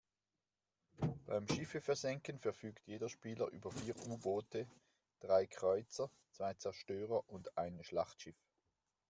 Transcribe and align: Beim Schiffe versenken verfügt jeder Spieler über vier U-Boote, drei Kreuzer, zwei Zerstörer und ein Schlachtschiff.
Beim 1.27 1.47
Schiffe 1.47 1.79
versenken 1.79 2.39
verfügt 2.39 2.81
jeder 2.87 3.07
Spieler 3.07 3.49
über 3.49 3.69
vier 3.69 3.95
U-Boote, 4.07 4.67
drei 5.19 5.45
Kreuzer, 5.45 6.09
zwei 6.31 6.55
Zerstörer 6.55 7.23
und 7.29 7.55
ein 7.55 7.83
Schlachtschiff. 7.83 8.41